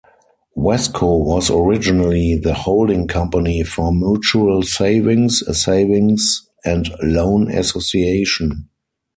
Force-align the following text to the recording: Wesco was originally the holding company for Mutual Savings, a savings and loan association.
Wesco 0.57 1.23
was 1.23 1.51
originally 1.51 2.35
the 2.35 2.55
holding 2.55 3.07
company 3.07 3.61
for 3.61 3.93
Mutual 3.93 4.63
Savings, 4.63 5.43
a 5.43 5.53
savings 5.53 6.41
and 6.65 6.89
loan 7.03 7.51
association. 7.51 8.67